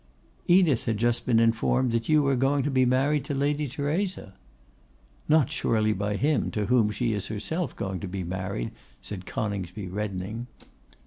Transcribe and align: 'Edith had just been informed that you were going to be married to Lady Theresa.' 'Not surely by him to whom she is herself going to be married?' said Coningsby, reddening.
'Edith 0.47 0.85
had 0.85 0.97
just 0.97 1.27
been 1.27 1.39
informed 1.39 1.91
that 1.91 2.09
you 2.09 2.23
were 2.23 2.35
going 2.35 2.63
to 2.63 2.71
be 2.71 2.87
married 2.87 3.23
to 3.25 3.35
Lady 3.35 3.67
Theresa.' 3.67 4.33
'Not 5.29 5.51
surely 5.51 5.93
by 5.93 6.15
him 6.15 6.49
to 6.53 6.65
whom 6.65 6.89
she 6.89 7.13
is 7.13 7.27
herself 7.27 7.75
going 7.75 7.99
to 7.99 8.07
be 8.07 8.23
married?' 8.23 8.71
said 8.99 9.27
Coningsby, 9.27 9.89
reddening. 9.89 10.47